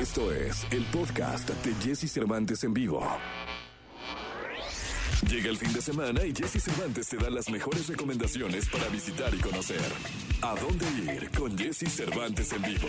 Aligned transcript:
Esto 0.00 0.32
es 0.32 0.66
el 0.70 0.82
podcast 0.86 1.50
de 1.50 1.74
Jesse 1.74 2.10
Cervantes 2.10 2.64
en 2.64 2.72
vivo. 2.72 3.06
Llega 5.28 5.50
el 5.50 5.58
fin 5.58 5.74
de 5.74 5.82
semana 5.82 6.24
y 6.24 6.32
Jesse 6.34 6.62
Cervantes 6.62 7.06
te 7.08 7.18
da 7.18 7.28
las 7.28 7.50
mejores 7.50 7.86
recomendaciones 7.86 8.66
para 8.70 8.88
visitar 8.88 9.34
y 9.34 9.38
conocer. 9.40 9.82
¿A 10.40 10.54
dónde 10.58 10.86
ir 11.12 11.30
con 11.32 11.56
Jesse 11.58 11.86
Cervantes 11.86 12.50
en 12.54 12.62
vivo? 12.62 12.88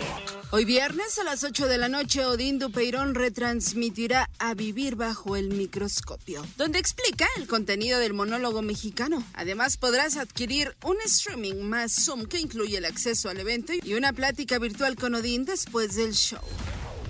Hoy 0.52 0.64
viernes 0.64 1.18
a 1.18 1.24
las 1.24 1.44
8 1.44 1.66
de 1.68 1.76
la 1.76 1.90
noche, 1.90 2.24
Odín 2.24 2.58
Dupeirón 2.58 3.14
retransmitirá 3.14 4.30
A 4.38 4.54
Vivir 4.54 4.96
Bajo 4.96 5.36
el 5.36 5.50
Microscopio, 5.50 6.42
donde 6.56 6.78
explica 6.78 7.26
el 7.36 7.46
contenido 7.46 7.98
del 7.98 8.14
monólogo 8.14 8.62
mexicano. 8.62 9.22
Además, 9.34 9.76
podrás 9.76 10.16
adquirir 10.16 10.74
un 10.82 10.96
streaming 11.04 11.60
más 11.60 11.92
Zoom 11.92 12.24
que 12.24 12.40
incluye 12.40 12.78
el 12.78 12.86
acceso 12.86 13.28
al 13.28 13.38
evento 13.38 13.74
y 13.82 13.92
una 13.92 14.14
plática 14.14 14.58
virtual 14.58 14.96
con 14.96 15.14
Odín 15.14 15.44
después 15.44 15.94
del 15.94 16.14
show. 16.14 16.40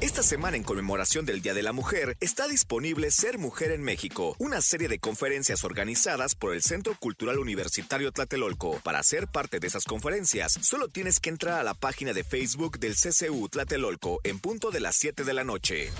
Esta 0.02 0.24
semana 0.24 0.56
en 0.56 0.64
conmemoración 0.64 1.26
del 1.26 1.42
Día 1.42 1.54
de 1.54 1.62
la 1.62 1.72
Mujer 1.72 2.16
está 2.18 2.48
disponible 2.48 3.12
Ser 3.12 3.38
Mujer 3.38 3.70
en 3.70 3.84
México, 3.84 4.34
una 4.40 4.60
serie 4.60 4.88
de 4.88 4.98
conferencias 4.98 5.62
organizadas 5.62 6.34
por 6.34 6.54
el 6.54 6.60
Centro 6.60 6.96
Cultural 6.98 7.38
Universitario 7.38 8.10
Tlatelolco. 8.10 8.80
Para 8.80 9.00
ser 9.04 9.28
parte 9.28 9.60
de 9.60 9.68
esas 9.68 9.84
conferencias, 9.84 10.58
solo 10.60 10.88
tienes 10.88 11.20
que 11.20 11.30
entrar 11.30 11.60
a 11.60 11.62
la 11.62 11.74
página 11.74 12.12
de 12.12 12.24
Facebook 12.24 12.80
del 12.80 12.96
CCU 12.96 13.48
Tlatelolco 13.48 14.18
en 14.24 14.40
punto 14.40 14.72
de 14.72 14.80
las 14.80 14.96
7 14.96 15.22
de 15.22 15.34
la 15.34 15.44
noche. 15.44 15.92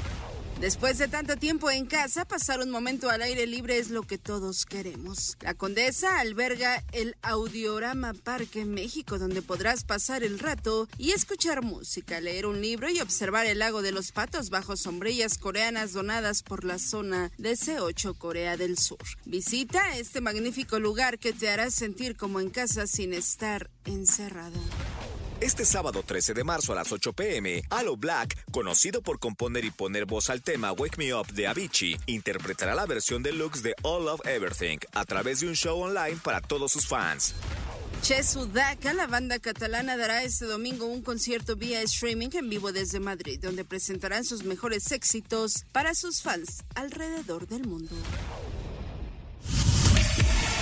Después 0.60 0.98
de 0.98 1.08
tanto 1.08 1.36
tiempo 1.36 1.70
en 1.70 1.86
casa, 1.86 2.24
pasar 2.24 2.60
un 2.60 2.70
momento 2.70 3.10
al 3.10 3.22
aire 3.22 3.46
libre 3.46 3.78
es 3.78 3.90
lo 3.90 4.04
que 4.04 4.18
todos 4.18 4.64
queremos. 4.64 5.36
La 5.40 5.54
Condesa 5.54 6.20
alberga 6.20 6.84
el 6.92 7.16
Audiorama 7.22 8.14
Parque 8.14 8.64
México, 8.64 9.18
donde 9.18 9.42
podrás 9.42 9.84
pasar 9.84 10.22
el 10.22 10.38
rato 10.38 10.88
y 10.98 11.10
escuchar 11.10 11.62
música, 11.62 12.20
leer 12.20 12.46
un 12.46 12.60
libro 12.60 12.88
y 12.88 13.00
observar 13.00 13.46
el 13.46 13.58
lago 13.58 13.82
de 13.82 13.92
los 13.92 14.12
patos 14.12 14.50
bajo 14.50 14.76
sombrillas 14.76 15.36
coreanas 15.38 15.92
donadas 15.92 16.42
por 16.42 16.64
la 16.64 16.78
zona 16.78 17.32
de 17.38 17.52
C8 17.52 18.16
Corea 18.16 18.56
del 18.56 18.78
Sur. 18.78 18.98
Visita 19.24 19.96
este 19.96 20.20
magnífico 20.20 20.78
lugar 20.78 21.18
que 21.18 21.32
te 21.32 21.50
hará 21.50 21.70
sentir 21.70 22.16
como 22.16 22.40
en 22.40 22.50
casa 22.50 22.86
sin 22.86 23.12
estar 23.14 23.70
encerrado. 23.84 24.60
Este 25.42 25.64
sábado 25.64 26.04
13 26.06 26.34
de 26.34 26.44
marzo 26.44 26.70
a 26.70 26.76
las 26.76 26.92
8 26.92 27.14
pm, 27.14 27.64
Alo 27.70 27.96
Black, 27.96 28.38
conocido 28.52 29.02
por 29.02 29.18
componer 29.18 29.64
y 29.64 29.72
poner 29.72 30.06
voz 30.06 30.30
al 30.30 30.40
tema 30.40 30.70
Wake 30.70 30.98
Me 30.98 31.12
Up 31.12 31.32
de 31.32 31.48
Avicii, 31.48 31.98
interpretará 32.06 32.76
la 32.76 32.86
versión 32.86 33.24
deluxe 33.24 33.60
de 33.64 33.74
All 33.82 34.06
of 34.06 34.24
Everything 34.24 34.78
a 34.92 35.04
través 35.04 35.40
de 35.40 35.48
un 35.48 35.54
show 35.54 35.80
online 35.80 36.16
para 36.22 36.40
todos 36.40 36.70
sus 36.70 36.86
fans. 36.86 37.34
Che 38.02 38.22
Sudaca, 38.22 38.92
la 38.92 39.08
banda 39.08 39.40
catalana, 39.40 39.96
dará 39.96 40.22
este 40.22 40.44
domingo 40.44 40.86
un 40.86 41.02
concierto 41.02 41.56
vía 41.56 41.82
streaming 41.82 42.30
en 42.34 42.48
vivo 42.48 42.70
desde 42.70 43.00
Madrid, 43.00 43.40
donde 43.42 43.64
presentarán 43.64 44.24
sus 44.24 44.44
mejores 44.44 44.92
éxitos 44.92 45.64
para 45.72 45.96
sus 45.96 46.22
fans 46.22 46.62
alrededor 46.76 47.48
del 47.48 47.66
mundo. 47.66 47.96